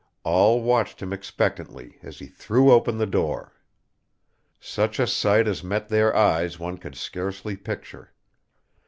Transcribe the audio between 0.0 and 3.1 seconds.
All watched him expectantly as he threw open the